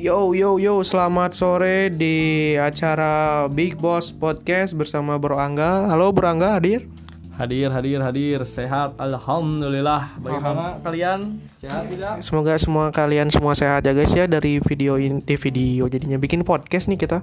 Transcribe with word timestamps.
Yo 0.00 0.32
yo 0.32 0.56
yo, 0.56 0.80
selamat 0.80 1.36
sore 1.36 1.92
di 1.92 2.56
acara 2.56 3.44
Big 3.52 3.76
Boss 3.76 4.08
Podcast 4.08 4.72
bersama 4.72 5.20
Bro 5.20 5.36
Angga. 5.36 5.92
Halo 5.92 6.08
Bro 6.08 6.24
Angga, 6.24 6.56
hadir? 6.56 6.88
Hadir, 7.36 7.68
hadir, 7.68 8.00
hadir. 8.00 8.40
Sehat, 8.48 8.96
alhamdulillah. 8.96 10.16
Bagaimana 10.24 10.80
kalian? 10.80 11.44
Sehat 11.60 11.92
tidak? 11.92 12.16
Semoga 12.24 12.56
semua 12.56 12.88
kalian 12.88 13.28
semua 13.28 13.52
sehat 13.52 13.84
ya 13.84 13.92
guys 13.92 14.16
ya 14.16 14.24
dari 14.24 14.56
video 14.64 14.96
ini 14.96 15.20
di 15.20 15.36
video 15.36 15.84
jadinya 15.84 16.16
bikin 16.16 16.48
podcast 16.48 16.88
nih 16.88 16.96
kita. 16.96 17.20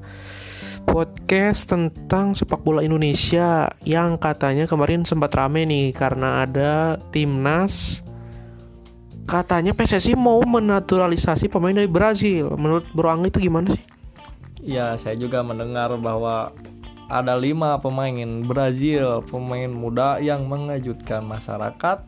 Podcast 0.86 1.74
tentang 1.74 2.38
sepak 2.38 2.62
bola 2.62 2.86
Indonesia 2.86 3.74
yang 3.90 4.22
katanya 4.22 4.70
kemarin 4.70 5.02
sempat 5.02 5.34
rame 5.34 5.66
nih 5.66 5.98
karena 5.98 6.46
ada 6.46 7.02
timnas 7.10 8.06
katanya 9.28 9.76
PSSI 9.76 10.16
mau 10.16 10.40
menaturalisasi 10.40 11.52
pemain 11.52 11.76
dari 11.76 11.92
Brazil. 11.92 12.56
Menurut 12.56 12.88
Bro 12.96 13.12
Angga 13.12 13.28
itu 13.28 13.52
gimana 13.52 13.76
sih? 13.76 13.84
Ya, 14.64 14.96
saya 14.96 15.20
juga 15.20 15.44
mendengar 15.44 15.92
bahwa 16.00 16.56
ada 17.12 17.36
lima 17.36 17.76
pemain 17.80 18.44
Brazil, 18.44 19.24
pemain 19.28 19.72
muda 19.72 20.20
yang 20.24 20.48
mengejutkan 20.48 21.24
masyarakat 21.24 22.04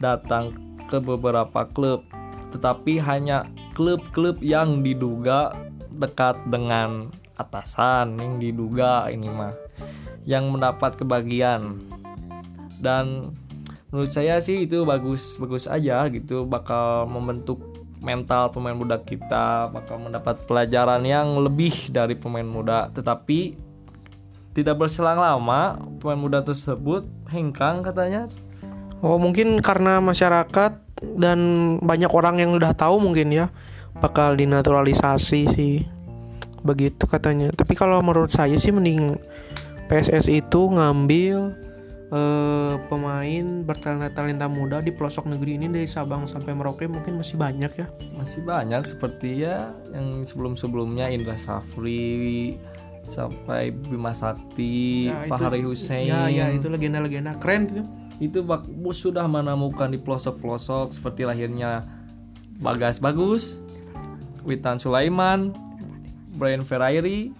datang 0.00 0.56
ke 0.88 1.00
beberapa 1.00 1.68
klub, 1.72 2.04
tetapi 2.52 3.00
hanya 3.00 3.48
klub-klub 3.72 4.40
yang 4.40 4.84
diduga 4.84 5.52
dekat 5.96 6.36
dengan 6.48 7.08
atasan 7.40 8.20
yang 8.20 8.36
diduga 8.36 9.08
ini 9.08 9.28
mah 9.32 9.56
yang 10.28 10.52
mendapat 10.52 10.94
kebagian 10.94 11.80
dan 12.78 13.32
menurut 13.92 14.10
saya 14.10 14.40
sih 14.40 14.64
itu 14.64 14.82
bagus 14.88 15.36
bagus 15.36 15.68
aja 15.68 16.08
gitu. 16.08 16.48
Bakal 16.48 17.06
membentuk 17.06 17.60
mental 18.02 18.50
pemain 18.50 18.74
muda 18.74 18.98
kita 18.98 19.70
bakal 19.70 20.02
mendapat 20.02 20.42
pelajaran 20.48 21.04
yang 21.06 21.38
lebih 21.38 21.92
dari 21.92 22.16
pemain 22.16 22.48
muda. 22.48 22.88
Tetapi 22.90 23.54
tidak 24.56 24.80
berselang 24.80 25.20
lama 25.20 25.78
pemain 26.00 26.18
muda 26.18 26.40
tersebut 26.40 27.04
hengkang 27.30 27.84
katanya. 27.84 28.26
Oh 29.04 29.20
mungkin 29.20 29.60
karena 29.60 30.00
masyarakat 30.00 30.72
dan 31.20 31.38
banyak 31.84 32.10
orang 32.10 32.40
yang 32.40 32.56
udah 32.56 32.72
tahu 32.72 32.96
mungkin 32.96 33.28
ya 33.30 33.52
bakal 34.00 34.34
dinaturalisasi 34.34 35.40
sih. 35.52 35.76
Begitu 36.64 37.04
katanya. 37.04 37.52
Tapi 37.52 37.76
kalau 37.76 38.00
menurut 38.00 38.32
saya 38.32 38.56
sih 38.56 38.72
mending 38.72 39.20
PSS 39.90 40.30
itu 40.30 40.70
ngambil 40.70 41.52
uh, 42.12 42.76
pemain 42.86 43.64
bertalenta-talenta 43.64 44.46
muda 44.46 44.84
di 44.84 44.92
pelosok 44.92 45.26
negeri 45.26 45.56
ini 45.56 45.66
dari 45.72 45.88
Sabang 45.88 46.28
sampai 46.28 46.52
Merauke 46.52 46.84
mungkin 46.86 47.18
masih 47.18 47.40
banyak 47.40 47.72
ya 47.74 47.86
masih 48.14 48.44
banyak 48.44 48.84
seperti 48.84 49.48
ya 49.48 49.72
yang 49.90 50.22
sebelum-sebelumnya 50.28 51.08
Indra 51.08 51.34
Safri 51.40 52.54
sampai 53.06 53.74
Bima 53.74 54.14
Sakti, 54.14 55.10
ya, 55.10 55.26
Fahri 55.26 55.66
Hussein. 55.66 56.06
Ya, 56.06 56.30
ya 56.30 56.46
itu 56.54 56.70
legenda-legenda 56.70 57.34
keren 57.42 57.66
itu. 57.66 57.82
Itu 58.22 58.46
sudah 58.94 59.26
menemukan 59.26 59.90
di 59.90 59.98
pelosok-pelosok 59.98 60.94
seperti 60.94 61.26
lahirnya 61.26 61.82
Bagas 62.62 63.02
Bagus, 63.02 63.58
Witan 64.46 64.78
Sulaiman, 64.78 65.50
Brian 66.38 66.62
Ferrairi, 66.62 67.34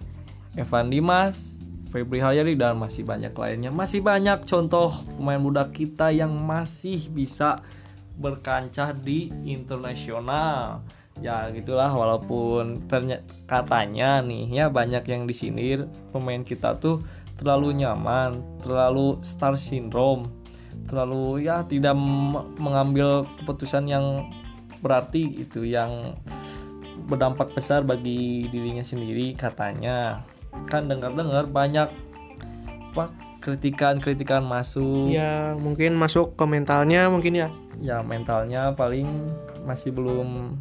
Evan 0.59 0.91
Dimas, 0.91 1.52
Febri 1.93 2.17
Haryadi 2.17 2.57
dan 2.57 2.81
masih 2.81 3.05
banyak 3.05 3.37
lainnya. 3.37 3.69
Masih 3.69 4.01
banyak 4.01 4.49
contoh 4.49 5.05
pemain 5.13 5.37
muda 5.37 5.69
kita 5.69 6.09
yang 6.09 6.33
masih 6.33 7.05
bisa 7.13 7.61
berkancah 8.17 8.97
di 8.97 9.29
internasional. 9.45 10.81
Ya 11.21 11.45
gitulah 11.53 11.93
walaupun 11.93 12.89
ternyata 12.89 13.29
katanya 13.45 14.25
nih 14.25 14.49
ya 14.49 14.65
banyak 14.73 15.05
yang 15.05 15.29
disindir 15.29 15.85
pemain 16.09 16.41
kita 16.41 16.73
tuh 16.81 17.05
terlalu 17.37 17.85
nyaman, 17.85 18.41
terlalu 18.65 19.21
star 19.21 19.53
syndrome, 19.53 20.25
terlalu 20.89 21.45
ya 21.45 21.61
tidak 21.69 21.93
mengambil 22.57 23.29
keputusan 23.37 23.85
yang 23.85 24.33
berarti 24.81 25.45
itu 25.45 25.61
yang 25.61 26.17
berdampak 27.05 27.53
besar 27.53 27.85
bagi 27.85 28.49
dirinya 28.49 28.81
sendiri 28.81 29.37
katanya 29.37 30.25
kan 30.69 30.89
dengar-dengar 30.89 31.45
banyak 31.49 31.89
apa 32.93 33.05
kritikan-kritikan 33.43 34.45
masuk. 34.45 35.11
Ya 35.11 35.57
mungkin 35.59 35.97
masuk 35.99 36.37
ke 36.39 36.45
mentalnya 36.47 37.09
mungkin 37.11 37.35
ya. 37.35 37.47
Ya 37.81 37.99
mentalnya 37.99 38.71
paling 38.73 39.09
masih 39.67 39.91
belum 39.91 40.59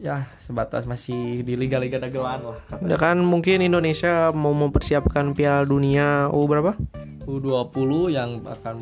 ya 0.00 0.24
sebatas 0.40 0.88
masih 0.88 1.44
di 1.44 1.60
liga-liga 1.60 2.00
dagelan 2.00 2.40
lah 2.40 2.56
ya 2.88 2.96
kan 2.96 3.20
mungkin 3.20 3.60
Indonesia 3.60 4.32
mau 4.32 4.56
mempersiapkan 4.56 5.36
Piala 5.36 5.68
Dunia 5.68 6.32
U 6.32 6.48
berapa? 6.48 6.72
U20 7.28 8.16
yang 8.16 8.40
akan 8.48 8.76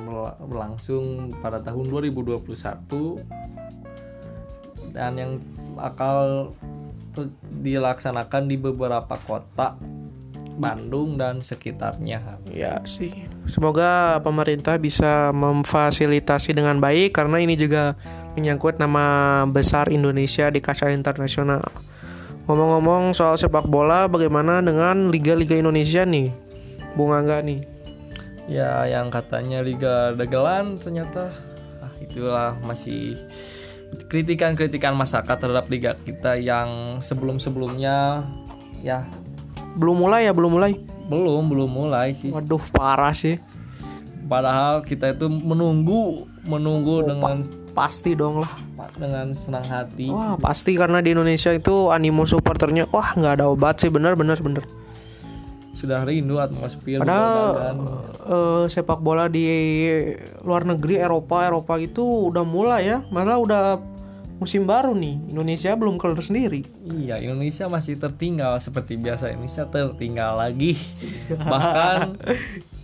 berlangsung 0.46 1.34
pada 1.42 1.58
tahun 1.58 1.90
2021 1.90 3.18
dan 4.94 5.18
yang 5.18 5.42
bakal 5.74 6.54
dilaksanakan 7.66 8.46
di 8.46 8.54
beberapa 8.54 9.18
kota 9.26 9.74
Bandung 10.58 11.14
dan 11.16 11.40
sekitarnya. 11.40 12.42
Ya 12.50 12.82
sih. 12.84 13.24
Semoga 13.46 14.18
pemerintah 14.20 14.76
bisa 14.76 15.30
memfasilitasi 15.30 16.52
dengan 16.52 16.82
baik 16.82 17.14
karena 17.14 17.38
ini 17.38 17.54
juga 17.54 17.94
menyangkut 18.34 18.82
nama 18.82 19.46
besar 19.46 19.88
Indonesia 19.88 20.50
di 20.50 20.58
kancah 20.58 20.90
internasional. 20.90 21.62
Ngomong-ngomong 22.50 23.12
soal 23.12 23.36
sepak 23.36 23.68
bola, 23.68 24.08
bagaimana 24.08 24.64
dengan 24.64 25.12
liga-liga 25.12 25.52
Indonesia 25.52 26.02
nih, 26.02 26.32
Bung 26.96 27.12
Angga 27.12 27.44
nih? 27.44 27.60
Ya, 28.48 28.88
yang 28.88 29.12
katanya 29.12 29.60
liga 29.60 30.16
dagelan 30.16 30.80
ternyata 30.80 31.28
ah, 31.84 31.92
itulah 32.00 32.56
masih 32.64 33.20
kritikan-kritikan 34.08 34.96
masyarakat 34.96 35.36
terhadap 35.36 35.68
liga 35.68 35.92
kita 36.00 36.40
yang 36.40 37.00
sebelum-sebelumnya 37.04 38.24
ya 38.80 39.04
belum 39.78 39.96
mulai 40.02 40.26
ya 40.26 40.32
belum 40.34 40.58
mulai? 40.58 40.74
Belum 41.06 41.46
belum 41.46 41.70
mulai 41.70 42.10
sih. 42.12 42.34
Waduh 42.34 42.60
parah 42.74 43.14
sih. 43.14 43.38
Padahal 44.28 44.84
kita 44.84 45.14
itu 45.14 45.30
menunggu 45.30 46.28
menunggu 46.44 47.00
oh, 47.00 47.06
dengan 47.06 47.40
pasti 47.72 48.12
dong 48.18 48.42
lah. 48.42 48.52
dengan 48.98 49.30
senang 49.32 49.64
hati. 49.70 50.10
Wah 50.10 50.34
pasti 50.36 50.74
karena 50.74 50.98
di 50.98 51.14
Indonesia 51.14 51.54
itu 51.54 51.94
animo 51.94 52.26
supporternya 52.26 52.90
wah 52.90 53.14
nggak 53.14 53.38
ada 53.38 53.46
obat 53.48 53.78
sih. 53.78 53.88
Bener 53.88 54.18
bener 54.18 54.36
bener. 54.42 54.66
Sudah 55.72 56.02
rindu 56.02 56.42
atmosfer 56.42 56.98
padahal 56.98 57.54
uh, 58.26 58.64
sepak 58.66 58.98
bola 58.98 59.30
di 59.30 59.46
luar 60.42 60.66
negeri 60.66 60.98
Eropa 60.98 61.46
Eropa 61.46 61.78
itu 61.78 62.34
udah 62.34 62.42
mulai 62.42 62.90
ya. 62.90 62.98
Malah 63.14 63.38
udah 63.38 63.62
musim 64.38 64.64
baru 64.64 64.94
nih. 64.94 65.18
Indonesia 65.34 65.74
belum 65.74 65.98
keluar 65.98 66.22
sendiri. 66.22 66.62
Iya 66.86 67.18
Indonesia 67.18 67.66
masih 67.66 67.98
tertinggal 67.98 68.58
seperti 68.62 68.94
biasa. 68.94 69.34
Indonesia 69.34 69.66
tertinggal 69.66 70.38
lagi. 70.38 70.78
Bahkan 71.50 72.22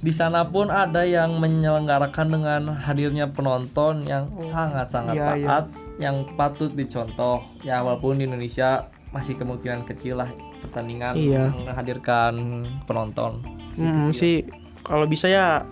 di 0.05 0.13
sana 0.13 0.45
pun 0.45 0.69
ada 0.69 1.07
yang 1.07 1.39
menyelenggarakan 1.39 2.27
dengan 2.29 2.63
hadirnya 2.75 3.31
penonton 3.31 4.05
yang 4.05 4.29
sangat-sangat 4.37 5.15
oh, 5.15 5.23
iya, 5.23 5.31
taat 5.31 5.67
iya. 5.71 6.11
yang 6.11 6.27
patut 6.35 6.75
dicontoh. 6.75 7.41
Ya 7.63 7.81
walaupun 7.81 8.19
di 8.19 8.27
Indonesia 8.27 8.91
masih 9.15 9.39
kemungkinan 9.39 9.87
kecil 9.87 10.19
lah 10.19 10.31
pertandingan 10.59 11.15
iya. 11.15 11.55
menghadirkan 11.55 12.67
penonton. 12.85 13.41
Hmm, 13.79 14.11
sih. 14.11 14.43
Kalau 14.85 15.07
bisa 15.07 15.31
ya 15.31 15.65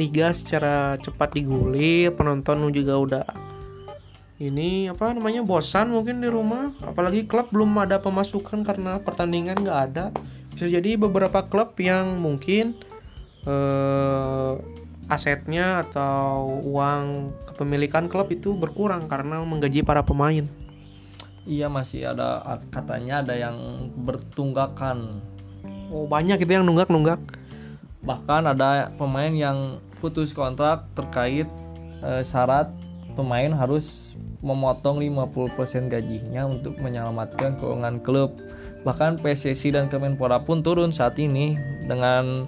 liga 0.00 0.32
secara 0.32 0.96
cepat 1.00 1.32
digulir 1.36 2.12
penonton 2.12 2.68
juga 2.72 2.94
udah 2.96 3.24
ini 4.36 4.92
apa 4.92 5.16
namanya 5.16 5.40
bosan 5.40 5.92
mungkin 5.92 6.20
di 6.20 6.28
rumah. 6.28 6.76
Apalagi 6.84 7.24
klub 7.24 7.48
belum 7.48 7.72
ada 7.80 8.00
pemasukan 8.00 8.64
karena 8.64 9.00
pertandingan 9.00 9.64
nggak 9.64 9.80
ada. 9.92 10.12
Bisa 10.52 10.68
jadi 10.68 10.96
beberapa 11.00 11.44
klub 11.48 11.76
yang 11.80 12.20
mungkin 12.20 12.76
eh, 13.48 14.52
asetnya 15.08 15.86
atau 15.88 16.60
uang 16.66 17.32
kepemilikan 17.52 18.12
klub 18.12 18.28
itu 18.28 18.52
berkurang 18.52 19.08
karena 19.08 19.40
menggaji 19.40 19.80
para 19.80 20.04
pemain. 20.04 20.44
Iya 21.46 21.70
masih 21.70 22.10
ada 22.10 22.42
katanya 22.68 23.24
ada 23.24 23.34
yang 23.38 23.88
bertunggakan. 24.04 25.22
Oh 25.88 26.04
banyak 26.04 26.42
itu 26.42 26.52
yang 26.58 26.66
nunggak 26.66 26.90
nunggak 26.90 27.20
bahkan 28.06 28.46
ada 28.46 28.94
pemain 28.94 29.34
yang 29.34 29.82
putus 29.98 30.30
kontrak 30.30 30.86
terkait 30.94 31.50
eh, 32.06 32.22
syarat 32.22 32.70
pemain 33.18 33.50
harus 33.50 34.14
memotong 34.44 35.00
50% 35.00 35.92
gajinya 35.92 36.48
untuk 36.48 36.76
menyelamatkan 36.80 37.56
keuangan 37.60 38.00
klub. 38.00 38.36
Bahkan 38.84 39.20
PSSI 39.20 39.74
dan 39.74 39.88
Kemenpora 39.90 40.42
pun 40.44 40.62
turun 40.62 40.92
saat 40.92 41.18
ini 41.18 41.58
dengan 41.88 42.46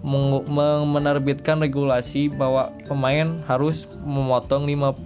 menerbitkan 0.00 1.60
regulasi 1.60 2.32
bahwa 2.32 2.72
pemain 2.88 3.44
harus 3.44 3.84
memotong 4.00 4.64
50% 4.64 5.04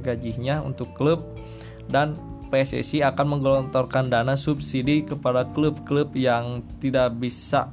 gajinya 0.00 0.64
untuk 0.64 0.88
klub 0.96 1.20
dan 1.92 2.16
PSSI 2.48 3.04
akan 3.06 3.38
menggelontorkan 3.38 4.08
dana 4.08 4.34
subsidi 4.34 5.04
kepada 5.04 5.46
klub-klub 5.52 6.16
yang 6.16 6.64
tidak 6.80 7.14
bisa 7.20 7.68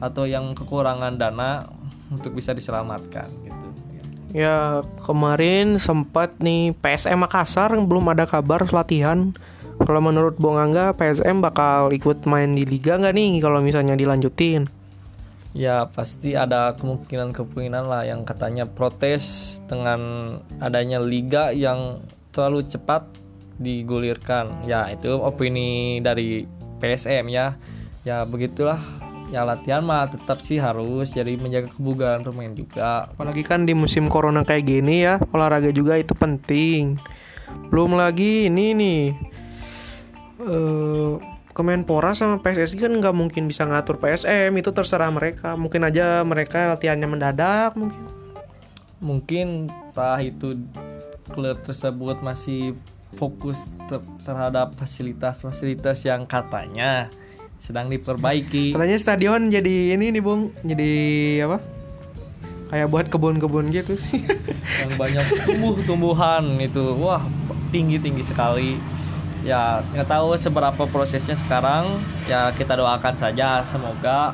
atau 0.00 0.24
yang 0.24 0.56
kekurangan 0.56 1.20
dana 1.20 1.66
untuk 2.08 2.32
bisa 2.32 2.56
diselamatkan 2.56 3.28
gitu. 3.44 3.59
Ya 4.30 4.86
kemarin 5.02 5.82
sempat 5.82 6.38
nih 6.38 6.70
PSM 6.78 7.26
Makassar 7.26 7.74
belum 7.74 8.14
ada 8.14 8.30
kabar 8.30 8.62
latihan. 8.70 9.34
Kalau 9.80 9.98
menurut 9.98 10.38
Bung 10.38 10.60
Angga 10.60 10.94
PSM 10.94 11.42
bakal 11.42 11.90
ikut 11.90 12.22
main 12.28 12.54
di 12.54 12.62
liga 12.62 13.00
nggak 13.00 13.16
nih 13.16 13.42
kalau 13.42 13.58
misalnya 13.58 13.98
dilanjutin? 13.98 14.70
Ya 15.50 15.82
pasti 15.90 16.38
ada 16.38 16.78
kemungkinan-kemungkinan 16.78 17.84
lah 17.90 18.06
yang 18.06 18.22
katanya 18.22 18.70
protes 18.70 19.58
dengan 19.66 19.98
adanya 20.62 21.02
liga 21.02 21.50
yang 21.50 21.98
terlalu 22.30 22.70
cepat 22.70 23.02
digulirkan. 23.58 24.62
Ya 24.62 24.86
itu 24.94 25.10
opini 25.10 25.98
dari 25.98 26.46
PSM 26.78 27.26
ya. 27.34 27.58
Ya 28.06 28.22
begitulah 28.22 28.78
ya 29.30 29.46
latihan 29.46 29.86
mah 29.86 30.10
tetap 30.10 30.42
sih 30.42 30.58
harus 30.58 31.14
jadi 31.14 31.38
menjaga 31.38 31.70
kebugaran 31.72 32.26
pemain 32.26 32.52
juga. 32.52 33.06
Apalagi 33.14 33.46
kan 33.46 33.64
di 33.64 33.72
musim 33.72 34.10
corona 34.10 34.42
kayak 34.42 34.66
gini 34.66 35.06
ya 35.06 35.22
olahraga 35.30 35.70
juga 35.70 35.96
itu 35.96 36.12
penting. 36.18 36.98
Belum 37.70 37.94
lagi 37.94 38.50
ini 38.50 38.74
nih 38.74 39.02
uh, 40.42 41.18
Kemenpora 41.50 42.14
sama 42.14 42.38
PSSI 42.38 42.78
kan 42.78 42.94
nggak 42.94 43.14
mungkin 43.14 43.50
bisa 43.50 43.66
ngatur 43.66 43.98
PSM 43.98 44.54
itu 44.54 44.70
terserah 44.70 45.10
mereka. 45.10 45.58
Mungkin 45.58 45.82
aja 45.86 46.22
mereka 46.22 46.74
latihannya 46.74 47.08
mendadak 47.10 47.74
mungkin. 47.74 48.02
Mungkin 49.00 49.46
entah 49.90 50.20
itu 50.22 50.60
klub 51.30 51.58
tersebut 51.66 52.22
masih 52.22 52.78
fokus 53.18 53.58
ter 53.90 53.98
terhadap 54.22 54.78
fasilitas-fasilitas 54.78 56.06
yang 56.06 56.22
katanya 56.30 57.10
sedang 57.60 57.92
diperbaiki. 57.92 58.72
Katanya 58.72 58.96
stadion 58.96 59.52
jadi 59.52 59.94
ini 59.94 60.16
nih 60.16 60.22
Bung, 60.24 60.50
jadi 60.64 60.92
apa? 61.44 61.60
Kayak 62.72 62.88
buat 62.88 63.06
kebun-kebun 63.12 63.68
gitu 63.68 64.00
sih. 64.00 64.24
Yang 64.80 64.92
banyak 64.96 65.26
tumbuh-tumbuhan 65.44 66.56
itu. 66.56 66.96
Wah, 66.96 67.20
tinggi-tinggi 67.68 68.24
sekali. 68.24 68.80
Ya, 69.44 69.84
nggak 69.92 70.08
tahu 70.08 70.40
seberapa 70.40 70.82
prosesnya 70.88 71.36
sekarang. 71.36 72.00
Ya, 72.24 72.48
kita 72.56 72.80
doakan 72.80 73.14
saja 73.20 73.60
semoga 73.68 74.32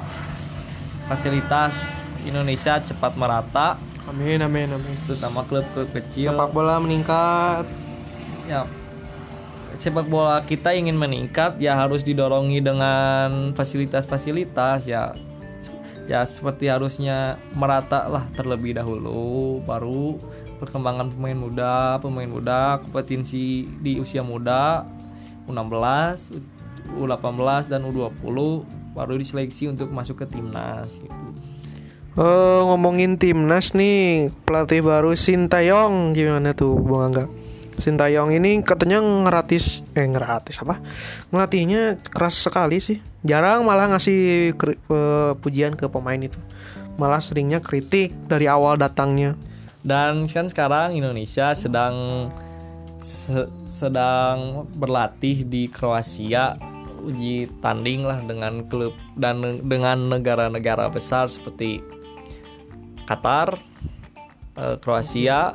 fasilitas 1.10 1.74
Indonesia 2.22 2.78
cepat 2.78 3.18
merata. 3.18 3.80
Amin, 4.06 4.38
amin, 4.38 4.70
amin. 4.70 4.94
Terutama 5.10 5.42
klub-klub 5.48 5.90
kecil. 5.90 6.30
Sepak 6.30 6.50
bola 6.54 6.78
meningkat. 6.78 7.66
Ya, 8.46 8.68
sepak 9.78 10.06
bola 10.08 10.42
kita 10.44 10.72
ingin 10.72 10.96
meningkat 10.96 11.60
ya 11.60 11.76
harus 11.76 12.02
didorongi 12.02 12.60
dengan 12.64 13.52
fasilitas-fasilitas 13.52 14.88
ya 14.88 15.12
ya 16.06 16.22
seperti 16.22 16.70
harusnya 16.70 17.34
merata 17.58 18.06
lah 18.06 18.24
terlebih 18.38 18.78
dahulu 18.78 19.58
baru 19.66 20.16
perkembangan 20.62 21.10
pemain 21.12 21.38
muda 21.38 21.98
pemain 21.98 22.30
muda 22.30 22.78
kompetensi 22.80 23.66
di 23.82 23.98
usia 23.98 24.22
muda 24.22 24.86
U16 25.50 26.30
U18 26.94 27.66
dan 27.66 27.82
U20 27.90 28.38
baru 28.94 29.14
diseleksi 29.18 29.68
untuk 29.70 29.90
masuk 29.90 30.24
ke 30.24 30.26
timnas 30.30 30.96
gitu 31.02 31.26
Oh, 32.16 32.72
ngomongin 32.72 33.20
timnas 33.20 33.76
nih 33.76 34.32
pelatih 34.48 34.80
baru 34.80 35.12
Sintayong 35.12 36.16
gimana 36.16 36.56
tuh 36.56 36.80
Bang 36.80 37.12
Angga? 37.12 37.24
Sintayong 37.76 38.32
ini 38.32 38.64
katanya 38.64 39.04
ngeratis 39.04 39.84
eh 39.92 40.08
ngeratis 40.08 40.64
apa? 40.64 40.80
Ngelatihnya 41.28 42.00
keras 42.08 42.40
sekali 42.40 42.80
sih. 42.80 42.98
Jarang 43.20 43.68
malah 43.68 43.92
ngasih 43.92 44.54
kri, 44.56 44.80
uh, 44.88 45.36
pujian 45.36 45.76
ke 45.76 45.84
pemain 45.84 46.16
itu. 46.16 46.40
Malah 46.96 47.20
seringnya 47.20 47.60
kritik 47.60 48.16
dari 48.24 48.48
awal 48.48 48.80
datangnya. 48.80 49.36
Dan 49.84 50.24
kan 50.24 50.48
sekarang 50.48 50.96
Indonesia 50.96 51.52
sedang 51.52 52.28
se 53.04 53.44
sedang 53.68 54.64
berlatih 54.72 55.44
di 55.44 55.68
Kroasia. 55.68 56.56
Uji 57.06 57.46
tanding 57.62 58.02
lah 58.02 58.18
dengan 58.24 58.66
klub 58.66 58.96
dan 59.14 59.62
dengan 59.62 60.10
negara-negara 60.10 60.90
besar 60.90 61.30
seperti 61.30 61.78
Qatar, 63.06 63.54
uh, 64.58 64.74
Kroasia, 64.82 65.54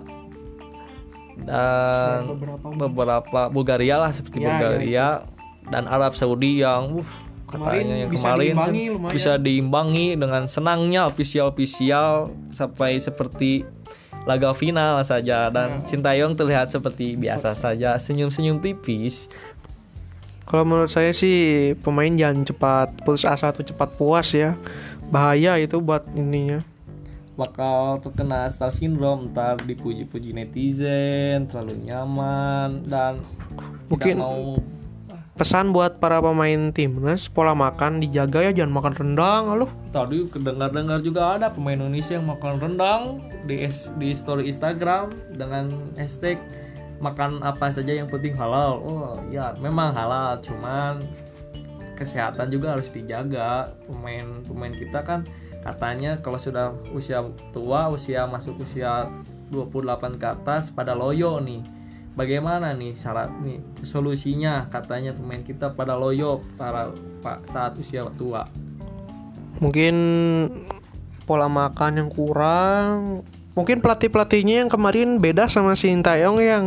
dan 1.45 2.37
beberapa, 2.37 2.67
beberapa 2.87 3.41
Bulgaria 3.49 3.95
lah 3.97 4.11
seperti 4.13 4.43
ya, 4.43 4.47
Bulgaria 4.51 4.89
ya, 4.89 5.07
dan 5.71 5.87
Arab 5.87 6.13
Saudi 6.13 6.61
yang 6.61 7.01
uh, 7.01 7.07
katanya 7.51 8.05
yang 8.05 8.09
bisa 8.11 8.27
kemarin 8.31 8.55
diimbangi, 8.55 8.85
bisa 9.11 9.31
diimbangi 9.39 10.07
dengan 10.15 10.43
senangnya 10.47 11.07
ofisial-ofisial 11.11 12.31
sampai 12.51 12.99
seperti 12.99 13.67
laga 14.29 14.53
final 14.53 15.01
saja 15.01 15.49
dan 15.49 15.81
ya. 15.81 15.97
Sintayong 15.97 16.37
terlihat 16.37 16.69
seperti 16.69 17.17
biasa 17.17 17.57
saja 17.57 17.97
senyum-senyum 17.97 18.61
tipis. 18.61 19.25
Kalau 20.45 20.67
menurut 20.67 20.91
saya 20.91 21.15
sih 21.15 21.71
pemain 21.79 22.11
jangan 22.11 22.43
cepat 22.43 22.87
putus 23.07 23.23
asa 23.23 23.49
atau 23.49 23.63
cepat 23.63 23.89
puas 23.95 24.35
ya. 24.35 24.53
Bahaya 25.11 25.59
itu 25.59 25.79
buat 25.83 26.07
ininya 26.15 26.63
bakal 27.41 27.97
terkena 27.97 28.45
star 28.53 28.69
syndrome 28.69 29.33
ntar 29.33 29.57
dipuji-puji 29.65 30.37
netizen 30.37 31.49
terlalu 31.49 31.89
nyaman 31.89 32.85
dan 32.85 33.25
mungkin 33.89 34.21
mau 34.21 34.61
pesan 35.33 35.73
buat 35.73 35.97
para 35.97 36.21
pemain 36.21 36.69
timnas 36.69 37.25
pola 37.25 37.57
makan 37.57 37.97
dijaga 37.97 38.45
ya 38.45 38.51
jangan 38.53 38.77
makan 38.77 38.93
rendang 38.93 39.43
loh 39.57 39.71
tadi 39.89 40.29
kedengar-dengar 40.29 41.01
juga 41.01 41.41
ada 41.41 41.49
pemain 41.49 41.81
Indonesia 41.81 42.13
yang 42.13 42.29
makan 42.29 42.61
rendang 42.61 43.01
di 43.49 43.65
di 43.97 44.09
story 44.13 44.53
Instagram 44.53 45.09
dengan 45.33 45.73
hashtag 45.97 46.37
makan 47.01 47.41
apa 47.41 47.73
saja 47.73 47.97
yang 47.97 48.07
penting 48.07 48.37
halal. 48.37 48.79
Oh 48.85 49.17
ya 49.33 49.57
memang 49.57 49.97
halal 49.97 50.37
cuman 50.45 51.01
kesehatan 51.97 52.53
juga 52.53 52.77
harus 52.77 52.87
dijaga. 52.93 53.73
Pemain 53.89 54.45
pemain 54.45 54.71
kita 54.71 55.01
kan 55.01 55.25
katanya 55.61 56.19
kalau 56.19 56.41
sudah 56.41 56.73
usia 56.93 57.21
tua 57.53 57.89
usia 57.93 58.25
masuk 58.25 58.61
usia 58.65 59.09
28 59.53 60.17
ke 60.17 60.27
atas 60.27 60.73
pada 60.73 60.97
loyo 60.97 61.37
nih. 61.39 61.61
Bagaimana 62.11 62.75
nih 62.75 62.91
syarat 62.91 63.31
nih 63.39 63.63
solusinya? 63.87 64.67
Katanya 64.67 65.15
pemain 65.15 65.39
kita 65.39 65.71
pada 65.71 65.95
loyo 65.95 66.43
para 66.59 66.91
pak 67.23 67.47
saat 67.47 67.79
usia 67.79 68.03
tua. 68.19 68.43
Mungkin 69.63 69.95
pola 71.23 71.47
makan 71.47 72.03
yang 72.03 72.09
kurang 72.11 73.23
mungkin 73.55 73.83
pelatih 73.83 74.07
pelatihnya 74.07 74.63
yang 74.63 74.71
kemarin 74.71 75.19
beda 75.19 75.51
sama 75.51 75.75
si 75.75 75.91
Intayong 75.91 76.39
yang 76.39 76.65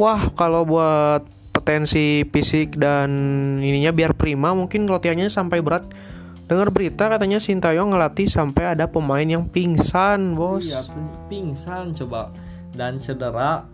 wah 0.00 0.32
kalau 0.32 0.64
buat 0.64 1.24
potensi 1.52 2.24
fisik 2.32 2.80
dan 2.80 3.08
ininya 3.60 3.92
biar 3.92 4.16
prima 4.16 4.56
mungkin 4.56 4.88
latihannya 4.88 5.28
sampai 5.28 5.60
berat 5.60 5.84
Dengar 6.52 6.68
berita 6.68 7.08
katanya 7.08 7.40
Sintayong 7.40 7.96
ngelatih 7.96 8.28
sampai 8.28 8.76
ada 8.76 8.84
pemain 8.84 9.24
yang 9.24 9.48
pingsan, 9.48 10.36
bos. 10.36 10.68
Iya, 10.68 10.84
pingsan 11.32 11.96
coba. 11.96 12.28
Dan 12.76 13.00
cedera 13.00 13.64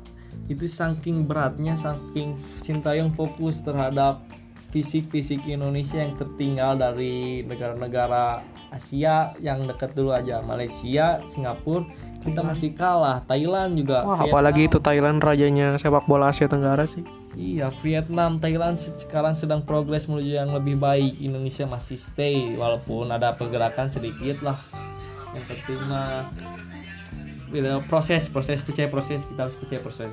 itu 0.47 0.70
saking 0.70 1.26
beratnya, 1.26 1.75
saking 1.75 2.38
Sintayong 2.62 3.11
fokus 3.18 3.58
terhadap 3.66 4.23
fisik-fisik 4.70 5.42
Indonesia 5.50 5.99
yang 5.99 6.14
tertinggal 6.14 6.78
dari 6.78 7.42
negara-negara 7.42 8.47
Asia 8.70 9.35
yang 9.42 9.66
dekat 9.66 9.99
dulu 9.99 10.14
aja. 10.14 10.38
Malaysia, 10.38 11.18
Singapura 11.26 11.82
kita 12.23 12.47
masih 12.47 12.78
kalah. 12.78 13.26
Thailand 13.26 13.75
juga 13.75 14.06
Wah, 14.06 14.23
apalagi 14.23 14.70
itu 14.70 14.78
Thailand 14.78 15.18
rajanya 15.18 15.75
sepak 15.82 16.06
bola 16.06 16.30
Asia 16.30 16.47
Tenggara 16.47 16.87
sih 16.87 17.02
Iya, 17.38 17.71
Vietnam, 17.87 18.42
Thailand 18.42 18.83
sekarang 18.83 19.38
sedang 19.38 19.62
progres 19.62 20.11
menuju 20.11 20.42
yang 20.42 20.50
lebih 20.50 20.75
baik. 20.75 21.23
Indonesia 21.23 21.71
masih 21.71 21.95
stay 21.95 22.59
walaupun 22.59 23.14
ada 23.14 23.30
pergerakan 23.38 23.87
sedikit 23.87 24.42
lah. 24.42 24.59
Yang 25.38 25.45
penting 25.54 25.78
mah 25.87 26.35
proses, 27.87 28.26
proses 28.26 28.59
percaya 28.59 28.90
proses 28.90 29.23
kita 29.23 29.47
harus 29.47 29.54
percaya 29.54 29.78
proses. 29.78 30.11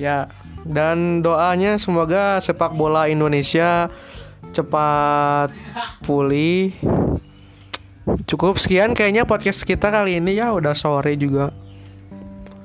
Ya, 0.00 0.32
dan 0.64 1.20
doanya 1.20 1.76
semoga 1.76 2.40
sepak 2.40 2.72
bola 2.72 3.04
Indonesia 3.04 3.92
cepat 4.56 5.52
pulih. 6.08 6.72
Cukup 8.24 8.56
sekian 8.56 8.96
kayaknya 8.96 9.28
podcast 9.28 9.68
kita 9.68 9.92
kali 9.92 10.16
ini 10.16 10.40
ya 10.40 10.56
udah 10.56 10.72
sore 10.72 11.20
juga 11.20 11.52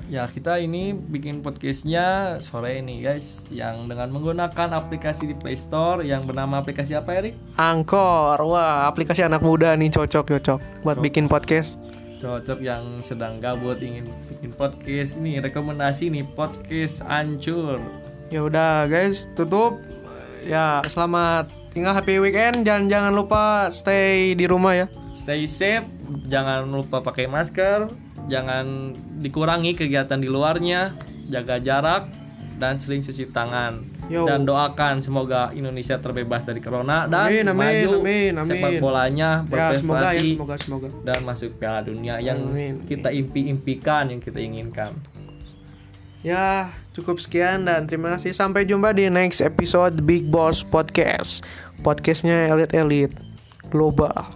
ya 0.07 0.23
kita 0.31 0.55
ini 0.63 0.95
bikin 0.95 1.43
podcastnya 1.43 2.39
sore 2.39 2.79
ini 2.79 3.03
guys 3.03 3.43
yang 3.51 3.91
dengan 3.91 4.07
menggunakan 4.15 4.71
aplikasi 4.71 5.27
di 5.27 5.35
Play 5.35 5.59
Store 5.59 5.99
yang 5.99 6.23
bernama 6.23 6.63
aplikasi 6.63 6.95
apa 6.95 7.19
Erik? 7.19 7.35
Angkor 7.59 8.39
wah 8.39 8.87
aplikasi 8.87 9.27
anak 9.27 9.43
muda 9.43 9.75
nih 9.75 9.91
cocok 9.91 10.31
cocok 10.39 10.59
buat 10.87 10.95
cocok. 10.95 11.03
bikin 11.03 11.25
podcast 11.27 11.75
cocok 12.17 12.59
yang 12.63 13.03
sedang 13.03 13.37
gabut 13.37 13.77
ingin 13.83 14.07
bikin 14.31 14.55
podcast 14.55 15.19
nih 15.19 15.43
rekomendasi 15.43 16.09
nih 16.09 16.25
podcast 16.33 17.03
Ancur 17.05 17.77
Ya 18.27 18.43
udah 18.43 18.91
guys, 18.91 19.23
tutup. 19.39 19.79
Ya, 20.43 20.83
selamat 20.91 21.47
tinggal 21.71 21.95
happy 21.95 22.19
weekend. 22.19 22.67
Jangan 22.67 22.91
jangan 22.91 23.13
lupa 23.15 23.71
stay 23.71 24.35
di 24.35 24.43
rumah 24.43 24.75
ya. 24.75 24.85
Stay 25.15 25.47
safe, 25.47 25.87
jangan 26.27 26.67
lupa 26.67 26.99
pakai 26.99 27.31
masker, 27.31 27.87
jangan 28.27 28.91
dikurangi 29.19 29.73
kegiatan 29.73 30.19
di 30.19 30.27
luarnya, 30.27 30.95
jaga 31.27 31.57
jarak 31.57 32.07
dan 32.57 32.77
sering 32.77 33.01
cuci 33.01 33.29
tangan. 33.29 33.85
Yo. 34.07 34.23
Dan 34.23 34.47
doakan 34.47 35.03
semoga 35.03 35.51
Indonesia 35.51 35.99
terbebas 35.99 36.47
dari 36.47 36.63
corona 36.63 37.11
dan 37.11 37.27
Amin, 37.27 37.43
amin, 37.43 37.59
maju 37.59 37.91
amin, 37.99 38.31
amin. 38.39 38.51
sepak 38.55 38.71
bolanya 38.79 39.29
Ya, 39.43 39.75
semoga 39.75 40.15
ya, 40.15 40.15
berprestasi 40.15 40.27
semoga 40.31 40.55
semoga. 40.55 40.87
dan 41.03 41.19
masuk 41.27 41.49
Piala 41.59 41.83
Dunia 41.83 42.15
yang 42.23 42.39
Amin. 42.47 42.87
kita 42.87 43.11
impi-impikan, 43.11 44.07
yang 44.07 44.23
kita 44.23 44.39
inginkan. 44.39 44.95
Ya, 46.23 46.71
cukup 46.95 47.19
sekian 47.19 47.67
dan 47.67 47.83
terima 47.83 48.15
kasih. 48.15 48.31
Sampai 48.31 48.63
jumpa 48.63 48.95
di 48.95 49.11
next 49.11 49.43
episode 49.43 49.99
Big 50.07 50.31
Boss 50.31 50.63
Podcast. 50.63 51.43
Podcastnya 51.83 52.47
elit-elit 52.47 53.11
global. 53.69 54.31